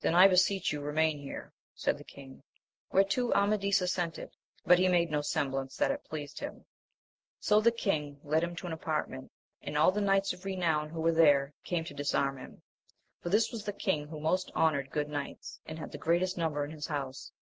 [0.00, 2.44] Then I beseech you remain here, said the king;
[2.92, 4.30] whereto Amadis assented,
[4.64, 6.66] but he made no sem blance that it pleased him.
[7.40, 9.32] So the king led him to an apartment,
[9.62, 12.62] and all the knights of renown who were there came to disarm him,
[13.20, 16.64] for this was the king who" most honoured good knights and had the greatest number
[16.64, 17.32] in his house.